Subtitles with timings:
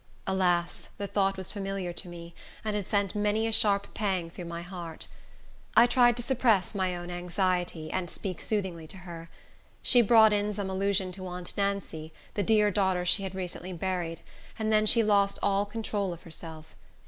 [0.25, 2.33] Alas, the thought was familiar to me,
[2.65, 5.07] and had sent many a sharp pang through my heart.
[5.77, 9.29] I tried to suppress my own anxiety, and speak soothingly to her.
[9.83, 14.21] She brought in some allusion to aunt Nancy, the dear daughter she had recently buried,
[14.57, 16.75] and then she lost all control of herself.